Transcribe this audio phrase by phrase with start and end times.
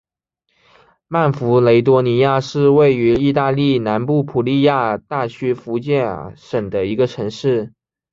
[1.07, 7.71] 曼弗雷多尼亚是位于义大利南部普利亚大区福贾省的一个城市。